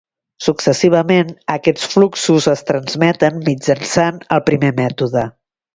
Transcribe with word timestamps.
Successivament, 0.43 1.29
aquests 1.57 1.91
fluxos 1.93 2.49
es 2.55 2.67
transmeten 2.73 3.41
mitjançant 3.53 4.23
el 4.39 4.47
primer 4.51 4.77
mètode. 4.83 5.31